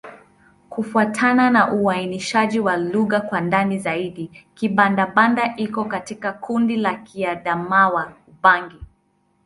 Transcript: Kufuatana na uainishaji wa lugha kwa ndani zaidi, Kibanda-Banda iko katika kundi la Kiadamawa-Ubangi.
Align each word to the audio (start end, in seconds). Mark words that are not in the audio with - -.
Kufuatana 0.69 1.49
na 1.49 1.73
uainishaji 1.73 2.59
wa 2.59 2.77
lugha 2.77 3.21
kwa 3.21 3.41
ndani 3.41 3.79
zaidi, 3.79 4.45
Kibanda-Banda 4.55 5.55
iko 5.55 5.85
katika 5.85 6.31
kundi 6.33 6.75
la 6.77 6.93
Kiadamawa-Ubangi. 6.93 8.85